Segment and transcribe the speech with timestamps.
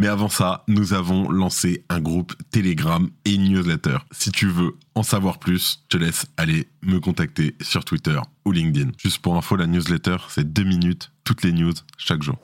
[0.00, 3.98] Mais avant ça, nous avons lancé un groupe Telegram et newsletter.
[4.10, 8.52] Si tu veux en savoir plus, je te laisse aller me contacter sur Twitter ou
[8.52, 8.92] LinkedIn.
[8.96, 12.38] Juste pour info, la newsletter, c'est deux minutes, toutes les news chaque jour.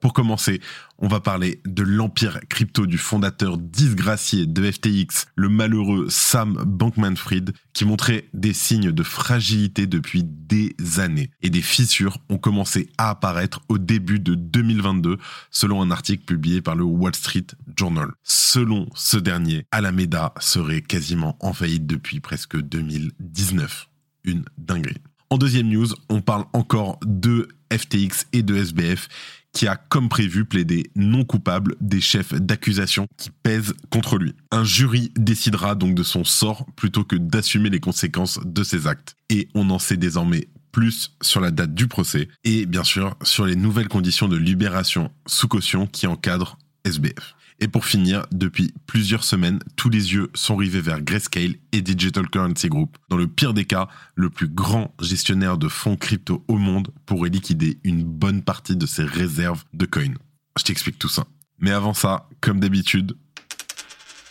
[0.00, 0.60] Pour commencer,
[0.98, 7.52] on va parler de l'empire crypto du fondateur disgracié de FTX, le malheureux Sam Bankman-Fried,
[7.72, 11.30] qui montrait des signes de fragilité depuis des années.
[11.42, 15.18] Et des fissures ont commencé à apparaître au début de 2022,
[15.50, 17.46] selon un article publié par le Wall Street
[17.76, 18.12] Journal.
[18.22, 23.88] Selon ce dernier, Alameda serait quasiment en faillite depuis presque 2019.
[24.24, 25.02] Une dinguerie.
[25.30, 29.08] En deuxième news, on parle encore de FTX et de SBF
[29.52, 34.34] qui a, comme prévu, plaidé non coupable des chefs d'accusation qui pèsent contre lui.
[34.50, 39.16] Un jury décidera donc de son sort plutôt que d'assumer les conséquences de ses actes.
[39.30, 43.46] Et on en sait désormais plus sur la date du procès et bien sûr sur
[43.46, 47.34] les nouvelles conditions de libération sous caution qui encadrent SBF.
[47.60, 52.28] Et pour finir, depuis plusieurs semaines, tous les yeux sont rivés vers Grayscale et Digital
[52.28, 52.96] Currency Group.
[53.08, 57.30] Dans le pire des cas, le plus grand gestionnaire de fonds crypto au monde pourrait
[57.30, 60.14] liquider une bonne partie de ses réserves de coins.
[60.56, 61.24] Je t'explique tout ça.
[61.58, 63.16] Mais avant ça, comme d'habitude,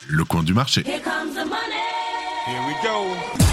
[0.08, 0.84] le coin du marché.
[0.86, 1.84] Here comes the money.
[2.48, 3.47] Here we go.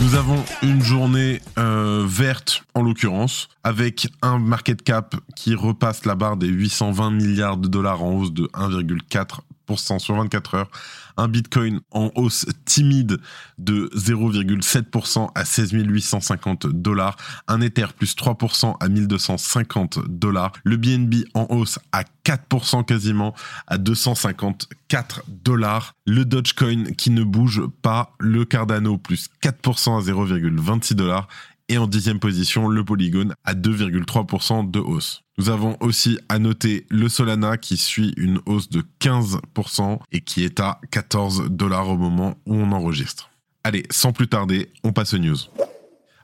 [0.00, 6.14] Nous avons une journée euh, verte en l'occurrence, avec un market cap qui repasse la
[6.14, 9.40] barre des 820 milliards de dollars en hausse de 1,4%
[9.74, 10.70] sur 24 heures,
[11.16, 13.18] un Bitcoin en hausse timide
[13.58, 17.16] de 0,7% à 16 850 dollars,
[17.48, 23.34] un Ether plus 3% à 1250 dollars, le BNB en hausse à 4% quasiment
[23.66, 30.94] à 254 dollars, le Dogecoin qui ne bouge pas, le Cardano plus 4% à 0,26
[30.94, 31.28] dollars
[31.68, 35.22] et en dixième position le Polygon à 2,3% de hausse.
[35.38, 40.44] Nous avons aussi à noter le Solana qui suit une hausse de 15% et qui
[40.44, 43.30] est à 14 dollars au moment où on enregistre.
[43.64, 45.36] Allez, sans plus tarder, on passe aux news.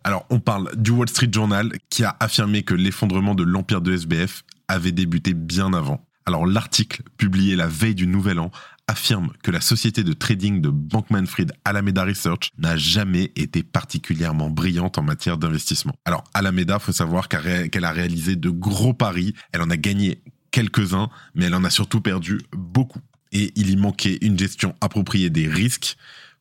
[0.05, 3.93] Alors, on parle du Wall Street Journal qui a affirmé que l'effondrement de l'empire de
[3.93, 6.05] SBF avait débuté bien avant.
[6.25, 8.51] Alors, l'article, publié la veille du Nouvel An,
[8.89, 14.99] affirme que la société de trading de Bankman-Fried Alameda Research n'a jamais été particulièrement brillante
[14.99, 15.95] en matière d'investissement.
[16.05, 21.09] Alors Alameda, faut savoir qu'elle a réalisé de gros paris, elle en a gagné quelques-uns,
[21.35, 23.01] mais elle en a surtout perdu beaucoup.
[23.33, 25.97] Et il y manquait une gestion appropriée des risques,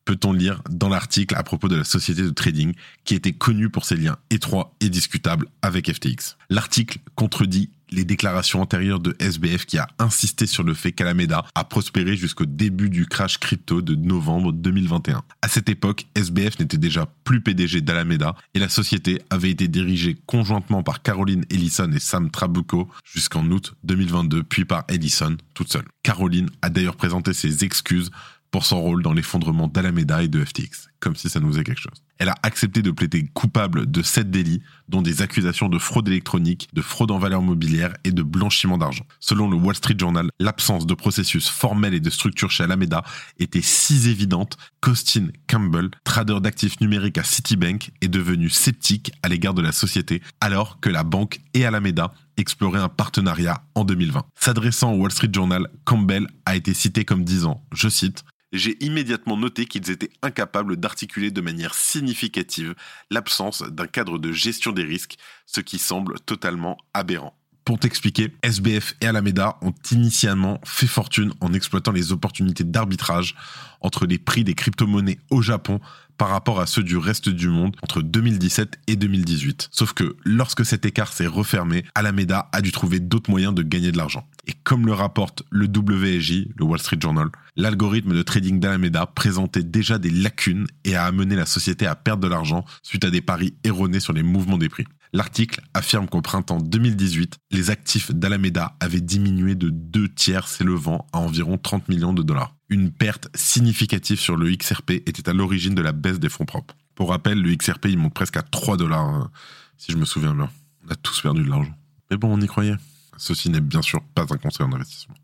[0.05, 2.73] peut-on lire dans l'article à propos de la société de trading
[3.05, 6.37] qui était connue pour ses liens étroits et discutables avec FTX.
[6.49, 11.63] L'article contredit les déclarations antérieures de SBF qui a insisté sur le fait qu'Alameda a
[11.63, 15.23] prospéré jusqu'au début du crash crypto de novembre 2021.
[15.41, 20.17] À cette époque, SBF n'était déjà plus PDG d'Alameda et la société avait été dirigée
[20.25, 25.85] conjointement par Caroline Ellison et Sam Trabucco jusqu'en août 2022, puis par Ellison toute seule.
[26.03, 28.11] Caroline a d'ailleurs présenté ses excuses
[28.51, 31.81] pour son rôle dans l'effondrement d'Alameda et de FTX, comme si ça nous faisait quelque
[31.81, 32.03] chose.
[32.21, 36.69] Elle a accepté de plaider coupable de sept délits, dont des accusations de fraude électronique,
[36.71, 39.05] de fraude en valeur mobilière et de blanchiment d'argent.
[39.19, 43.03] Selon le Wall Street Journal, l'absence de processus formel et de structure chez Alameda
[43.39, 49.55] était si évidente qu'Austin Campbell, trader d'actifs numériques à Citibank, est devenu sceptique à l'égard
[49.55, 54.25] de la société, alors que la banque et Alameda exploraient un partenariat en 2020.
[54.39, 59.37] S'adressant au Wall Street Journal, Campbell a été cité comme disant, je cite, j'ai immédiatement
[59.37, 62.75] noté qu'ils étaient incapables d'articuler de manière significative
[63.09, 67.35] l'absence d'un cadre de gestion des risques, ce qui semble totalement aberrant.
[67.63, 73.35] Pour t'expliquer, SBF et Alameda ont initialement fait fortune en exploitant les opportunités d'arbitrage
[73.81, 75.79] entre les prix des crypto-monnaies au Japon
[76.17, 79.69] par rapport à ceux du reste du monde entre 2017 et 2018.
[79.71, 83.91] Sauf que lorsque cet écart s'est refermé, Alameda a dû trouver d'autres moyens de gagner
[83.91, 84.27] de l'argent.
[84.47, 89.63] Et comme le rapporte le WSJ, le Wall Street Journal, l'algorithme de trading d'Alameda présentait
[89.63, 93.21] déjà des lacunes et a amené la société à perdre de l'argent suite à des
[93.21, 94.85] paris erronés sur les mouvements des prix.
[95.13, 101.19] L'article affirme qu'au printemps 2018, les actifs d'Alameda avaient diminué de deux tiers s'élevant à
[101.19, 102.55] environ 30 millions de dollars.
[102.69, 106.75] Une perte significative sur le XRP était à l'origine de la baisse des fonds propres.
[106.95, 109.31] Pour rappel, le XRP, il monte presque à 3 dollars, hein,
[109.77, 110.49] si je me souviens bien.
[110.87, 111.75] On a tous perdu de l'argent.
[112.09, 112.75] Mais bon, on y croyait.
[113.17, 115.15] ceci n'est bien sûr pas un conseil en investissement.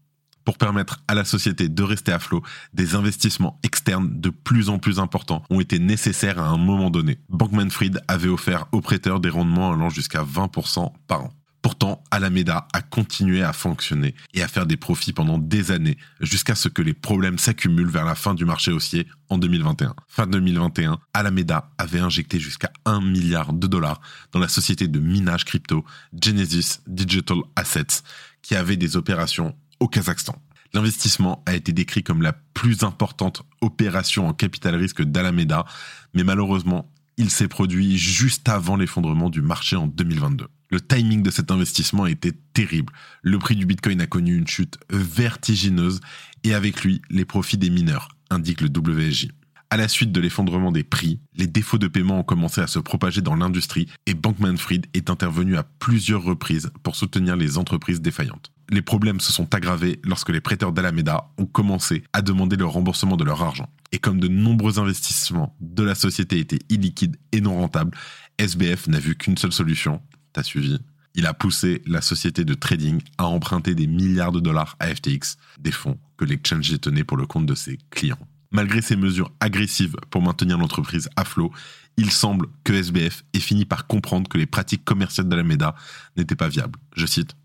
[0.47, 2.41] Pour permettre à la société de rester à flot,
[2.73, 7.19] des investissements externes de plus en plus importants ont été nécessaires à un moment donné.
[7.27, 11.33] Bankman-Fried avait offert aux prêteurs des rendements allant jusqu'à 20% par an.
[11.61, 16.55] Pourtant, Alameda a continué à fonctionner et à faire des profits pendant des années, jusqu'à
[16.55, 19.95] ce que les problèmes s'accumulent vers la fin du marché haussier en 2021.
[20.07, 23.99] Fin 2021, Alameda avait injecté jusqu'à 1 milliard de dollars
[24.31, 25.83] dans la société de minage crypto
[26.17, 28.01] Genesis Digital Assets,
[28.41, 30.35] qui avait des opérations au Kazakhstan.
[30.73, 35.65] L'investissement a été décrit comme la plus importante opération en capital risque d'Alameda,
[36.13, 40.47] mais malheureusement, il s'est produit juste avant l'effondrement du marché en 2022.
[40.69, 42.93] Le timing de cet investissement été terrible.
[43.21, 46.01] Le prix du Bitcoin a connu une chute vertigineuse
[46.43, 49.29] et avec lui les profits des mineurs, indique le WSJ.
[49.69, 52.79] À la suite de l'effondrement des prix, les défauts de paiement ont commencé à se
[52.79, 58.51] propager dans l'industrie et Bankman-Fried est intervenu à plusieurs reprises pour soutenir les entreprises défaillantes.
[58.69, 63.15] Les problèmes se sont aggravés lorsque les prêteurs d'Alameda ont commencé à demander le remboursement
[63.15, 63.69] de leur argent.
[63.93, 67.97] Et comme de nombreux investissements de la société étaient illiquides et non rentables,
[68.37, 70.01] SBF n'a vu qu'une seule solution,
[70.33, 70.79] t'as suivi,
[71.15, 75.37] il a poussé la société de trading à emprunter des milliards de dollars à FTX,
[75.59, 78.19] des fonds que l'exchange détenait pour le compte de ses clients.
[78.51, 81.51] Malgré ces mesures agressives pour maintenir l'entreprise à flot,
[81.97, 85.75] il semble que SBF ait fini par comprendre que les pratiques commerciales d'Alameda
[86.15, 86.77] n'étaient pas viables.
[86.95, 87.35] Je cite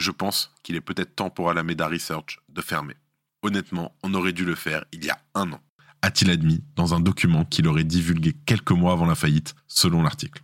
[0.00, 2.94] Je pense qu'il est peut-être temps pour Alameda Research de fermer.
[3.42, 5.60] Honnêtement, on aurait dû le faire il y a un an,
[6.00, 10.42] a-t-il admis dans un document qu'il aurait divulgué quelques mois avant la faillite, selon l'article.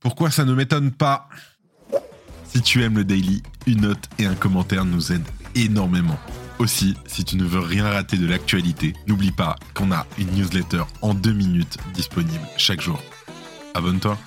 [0.00, 1.30] Pourquoi ça ne m'étonne pas?
[2.44, 6.18] Si tu aimes le daily, une note et un commentaire nous aident énormément.
[6.58, 10.82] Aussi, si tu ne veux rien rater de l'actualité, n'oublie pas qu'on a une newsletter
[11.00, 13.02] en deux minutes disponible chaque jour.
[13.72, 14.18] Abonne-toi.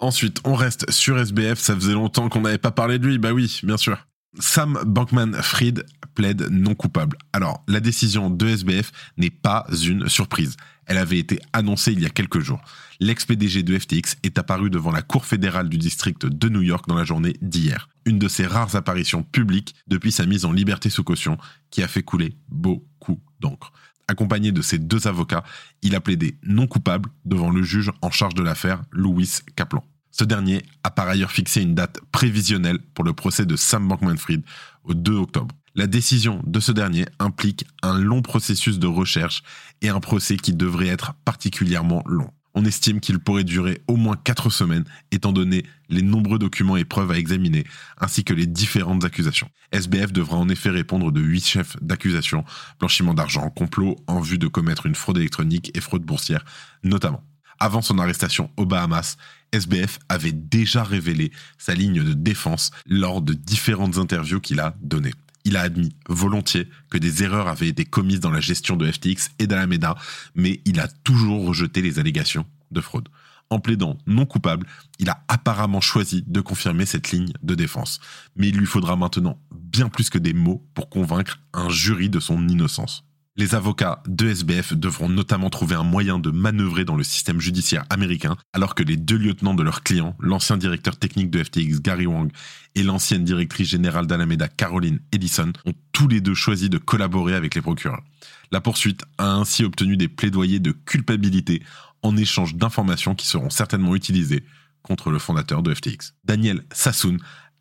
[0.00, 3.32] Ensuite, on reste sur SBF, ça faisait longtemps qu'on n'avait pas parlé de lui, bah
[3.32, 3.98] oui, bien sûr.
[4.40, 7.16] Sam Bankman-Fried plaide non coupable.
[7.32, 10.56] Alors, la décision de SBF n'est pas une surprise.
[10.86, 12.60] Elle avait été annoncée il y a quelques jours.
[13.00, 16.94] L'ex-PDG de FTX est apparu devant la Cour fédérale du district de New York dans
[16.94, 17.88] la journée d'hier.
[18.04, 21.38] Une de ses rares apparitions publiques depuis sa mise en liberté sous caution
[21.70, 23.72] qui a fait couler beaucoup d'encre.
[24.08, 25.44] Accompagné de ses deux avocats,
[25.82, 29.84] il a plaidé non coupable devant le juge en charge de l'affaire, Louis Kaplan.
[30.10, 34.42] Ce dernier a par ailleurs fixé une date prévisionnelle pour le procès de Sam Bankman-Fried
[34.84, 35.54] au 2 octobre.
[35.74, 39.42] La décision de ce dernier implique un long processus de recherche
[39.82, 42.30] et un procès qui devrait être particulièrement long.
[42.54, 46.84] On estime qu'il pourrait durer au moins 4 semaines, étant donné les nombreux documents et
[46.84, 47.64] preuves à examiner,
[47.98, 49.50] ainsi que les différentes accusations.
[49.72, 52.44] SBF devra en effet répondre de 8 chefs d'accusation,
[52.78, 56.44] blanchiment d'argent, complot en vue de commettre une fraude électronique et fraude boursière,
[56.84, 57.24] notamment.
[57.58, 59.16] Avant son arrestation aux Bahamas,
[59.52, 65.14] SBF avait déjà révélé sa ligne de défense lors de différentes interviews qu'il a données.
[65.44, 69.30] Il a admis volontiers que des erreurs avaient été commises dans la gestion de FTX
[69.38, 69.94] et d'Alameda,
[70.34, 73.08] mais il a toujours rejeté les allégations de fraude.
[73.50, 74.66] En plaidant non coupable,
[74.98, 78.00] il a apparemment choisi de confirmer cette ligne de défense.
[78.36, 82.20] Mais il lui faudra maintenant bien plus que des mots pour convaincre un jury de
[82.20, 83.04] son innocence.
[83.36, 87.84] Les avocats de SBF devront notamment trouver un moyen de manœuvrer dans le système judiciaire
[87.90, 92.06] américain, alors que les deux lieutenants de leur client, l'ancien directeur technique de FTX Gary
[92.06, 92.30] Wang
[92.76, 97.56] et l'ancienne directrice générale d'Alameda Caroline Edison, ont tous les deux choisi de collaborer avec
[97.56, 98.04] les procureurs.
[98.52, 101.60] La poursuite a ainsi obtenu des plaidoyers de culpabilité
[102.02, 104.44] en échange d'informations qui seront certainement utilisées
[104.82, 106.14] contre le fondateur de FTX.
[106.22, 107.16] Daniel Sassoon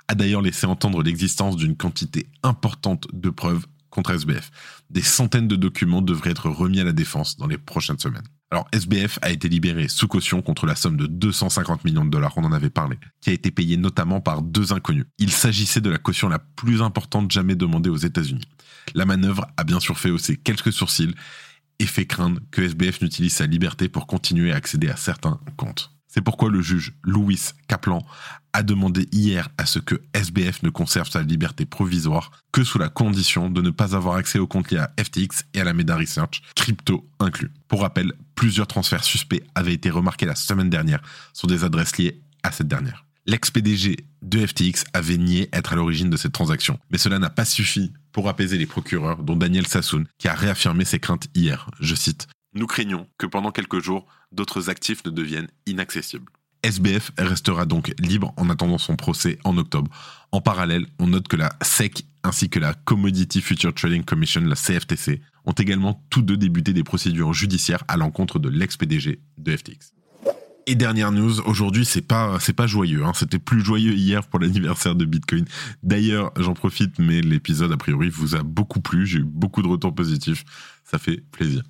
[0.07, 4.51] a d'ailleurs laissé entendre l'existence d'une quantité importante de preuves contre SBF.
[4.89, 8.27] Des centaines de documents devraient être remis à la défense dans les prochaines semaines.
[8.51, 12.33] Alors SBF a été libéré sous caution contre la somme de 250 millions de dollars,
[12.37, 15.05] on en avait parlé, qui a été payée notamment par deux inconnus.
[15.17, 18.47] Il s'agissait de la caution la plus importante jamais demandée aux États-Unis.
[18.93, 21.15] La manœuvre a bien sûr fait hausser quelques sourcils
[21.79, 25.91] et fait craindre que SBF n'utilise sa liberté pour continuer à accéder à certains comptes.
[26.07, 28.05] C'est pourquoi le juge Louis Kaplan
[28.53, 32.89] a demandé hier à ce que SBF ne conserve sa liberté provisoire que sous la
[32.89, 35.95] condition de ne pas avoir accès aux comptes liés à FTX et à la Meda
[35.95, 37.51] Research, crypto inclus.
[37.67, 41.01] Pour rappel, plusieurs transferts suspects avaient été remarqués la semaine dernière
[41.33, 43.05] sur des adresses liées à cette dernière.
[43.25, 47.45] L'ex-PDG de FTX avait nié être à l'origine de cette transaction, mais cela n'a pas
[47.45, 51.69] suffi pour apaiser les procureurs, dont Daniel Sassoon, qui a réaffirmé ses craintes hier.
[51.79, 56.31] Je cite Nous craignons que pendant quelques jours, d'autres actifs ne deviennent inaccessibles.
[56.63, 59.91] SBF restera donc libre en attendant son procès en octobre.
[60.31, 64.55] En parallèle, on note que la SEC ainsi que la Commodity Future Trading Commission, la
[64.55, 69.93] CFTC, ont également tous deux débuté des procédures judiciaires à l'encontre de l'ex-PDG de FTX.
[70.65, 73.11] Et dernière news, aujourd'hui c'est pas pas joyeux, hein.
[73.13, 75.43] c'était plus joyeux hier pour l'anniversaire de Bitcoin.
[75.83, 79.67] D'ailleurs, j'en profite, mais l'épisode a priori vous a beaucoup plu, j'ai eu beaucoup de
[79.67, 80.45] retours positifs,
[80.85, 81.63] ça fait plaisir.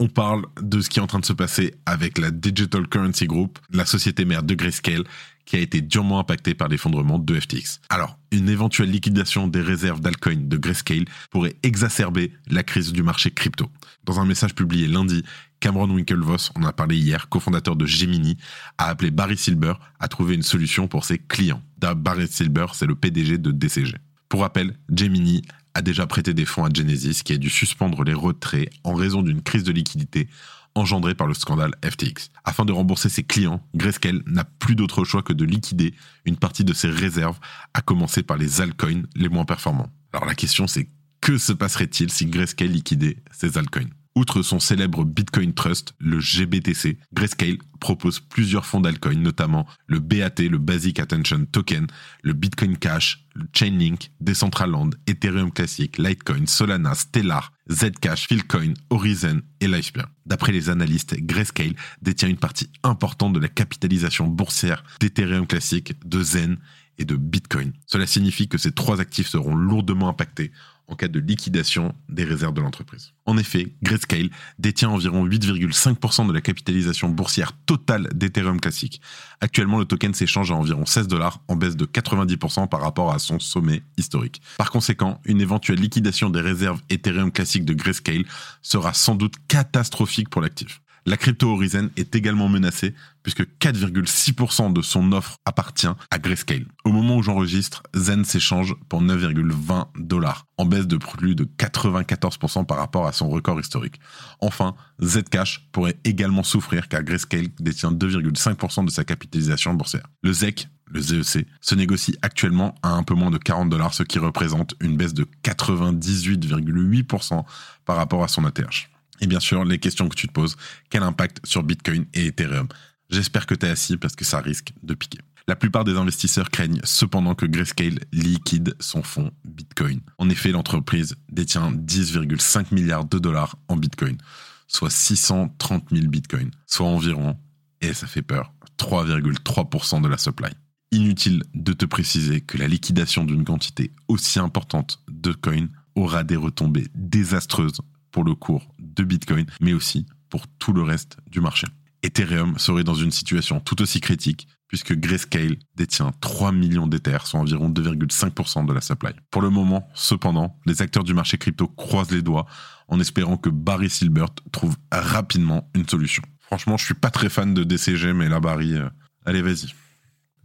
[0.00, 3.26] On parle de ce qui est en train de se passer avec la Digital Currency
[3.26, 5.02] Group, la société mère de Grayscale,
[5.44, 7.80] qui a été durement impactée par l'effondrement de FTX.
[7.88, 13.32] Alors, une éventuelle liquidation des réserves d'altcoin de Grayscale pourrait exacerber la crise du marché
[13.32, 13.68] crypto.
[14.04, 15.24] Dans un message publié lundi,
[15.58, 18.36] Cameron Winklevoss, on a parlé hier, cofondateur de Gemini,
[18.76, 21.62] a appelé Barry Silber à trouver une solution pour ses clients.
[21.78, 23.96] Barry Silber, c'est le PDG de DCG.
[24.28, 25.42] Pour rappel, Gemini
[25.78, 29.22] a déjà prêté des fonds à Genesis qui a dû suspendre les retraits en raison
[29.22, 30.28] d'une crise de liquidité
[30.74, 32.30] engendrée par le scandale FTX.
[32.44, 35.94] Afin de rembourser ses clients, Grayscale n'a plus d'autre choix que de liquider
[36.24, 37.38] une partie de ses réserves,
[37.74, 39.92] à commencer par les altcoins les moins performants.
[40.12, 40.88] Alors la question c'est
[41.20, 43.90] que se passerait-il si Grayscale liquidait ses altcoins?
[44.18, 50.40] Outre son célèbre Bitcoin Trust, le GBTC, Grayscale propose plusieurs fonds d'altcoins, notamment le BAT,
[50.40, 51.86] le Basic Attention Token,
[52.24, 59.68] le Bitcoin Cash, le Chainlink, Decentraland, Ethereum Classic, Litecoin, Solana, Stellar, Zcash, Philcoin, Horizon et
[59.68, 60.06] Lifepeer.
[60.26, 66.22] D'après les analystes, Grayscale détient une partie importante de la capitalisation boursière d'Ethereum Classic, de
[66.24, 66.58] Zen
[66.98, 67.72] et de Bitcoin.
[67.86, 70.50] Cela signifie que ces trois actifs seront lourdement impactés
[70.88, 73.12] en cas de liquidation des réserves de l'entreprise.
[73.26, 79.00] En effet, Grayscale détient environ 8,5% de la capitalisation boursière totale d'Ethereum classique.
[79.40, 83.18] Actuellement, le token s'échange à environ 16 dollars, en baisse de 90% par rapport à
[83.18, 84.40] son sommet historique.
[84.56, 88.24] Par conséquent, une éventuelle liquidation des réserves Ethereum classique de Grayscale
[88.62, 90.80] sera sans doute catastrophique pour l'actif.
[91.06, 96.66] La crypto Horizon est également menacée puisque 4,6% de son offre appartient à Grayscale.
[96.84, 102.64] Au moment où j'enregistre, Zen s'échange pour 9,20 dollars, en baisse de plus de 94%
[102.64, 104.00] par rapport à son record historique.
[104.40, 110.06] Enfin, Zcash pourrait également souffrir car Grayscale détient 2,5% de sa capitalisation boursière.
[110.22, 114.02] Le ZEC le ZEC, se négocie actuellement à un peu moins de 40 dollars, ce
[114.02, 117.44] qui représente une baisse de 98,8%
[117.84, 118.90] par rapport à son ATH.
[119.20, 120.56] Et bien sûr, les questions que tu te poses,
[120.90, 122.68] quel impact sur Bitcoin et Ethereum?
[123.10, 125.18] J'espère que tu es assis parce que ça risque de piquer.
[125.48, 130.00] La plupart des investisseurs craignent cependant que Grayscale liquide son fonds Bitcoin.
[130.18, 134.18] En effet, l'entreprise détient 10,5 milliards de dollars en Bitcoin,
[134.66, 137.38] soit 630 000 Bitcoins, soit environ,
[137.80, 140.50] et ça fait peur, 3,3% de la supply.
[140.90, 146.36] Inutile de te préciser que la liquidation d'une quantité aussi importante de coins aura des
[146.36, 148.66] retombées désastreuses pour le cours
[149.02, 151.66] de Bitcoin, mais aussi pour tout le reste du marché.
[152.02, 157.40] Ethereum serait dans une situation tout aussi critique puisque Grayscale détient 3 millions d'Ethers, soit
[157.40, 159.12] environ 2,5% de la supply.
[159.30, 162.46] Pour le moment, cependant, les acteurs du marché crypto croisent les doigts
[162.86, 166.22] en espérant que Barry Silbert trouve rapidement une solution.
[166.40, 168.88] Franchement, je suis pas très fan de DCG, mais là, Barry, euh,
[169.24, 169.74] allez, vas-y.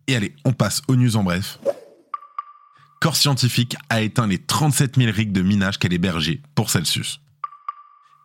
[0.08, 1.60] Et allez, on passe aux news en bref.
[3.00, 7.20] Core Scientifique a éteint les 37 000 rigs de minage qu'elle hébergeait pour Celsius.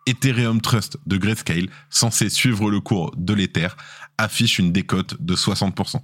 [0.09, 3.67] Ethereum Trust de Grayscale, censé suivre le cours de l'Ether,
[4.17, 6.01] affiche une décote de 60%.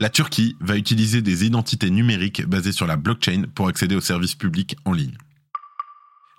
[0.00, 4.34] La Turquie va utiliser des identités numériques basées sur la blockchain pour accéder aux services
[4.34, 5.16] publics en ligne.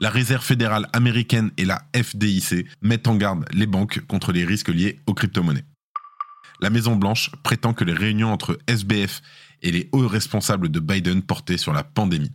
[0.01, 4.67] La Réserve fédérale américaine et la FDIC mettent en garde les banques contre les risques
[4.67, 5.63] liés aux crypto-monnaies.
[6.59, 9.21] La Maison Blanche prétend que les réunions entre SBF
[9.61, 12.33] et les hauts responsables de Biden portaient sur la pandémie.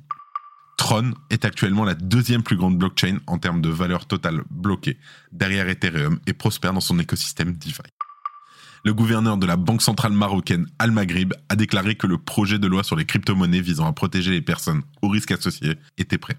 [0.81, 4.97] Tron est actuellement la deuxième plus grande blockchain en termes de valeur totale bloquée,
[5.31, 7.83] derrière Ethereum, et prospère dans son écosystème DeFi.
[8.87, 12.67] Le gouverneur de la Banque centrale marocaine Al Maghrib a déclaré que le projet de
[12.67, 16.39] loi sur les crypto-monnaies visant à protéger les personnes au risque associé était prêt.